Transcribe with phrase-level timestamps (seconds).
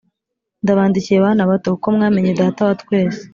[0.63, 3.21] Ndabandikiye bana bato, kuko mwamenye Data wa twese.